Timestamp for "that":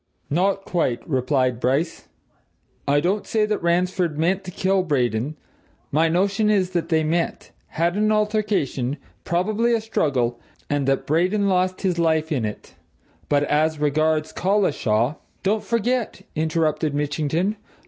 3.45-3.61, 6.71-6.89, 10.87-11.05